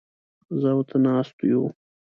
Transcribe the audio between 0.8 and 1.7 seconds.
ته ناست يوو.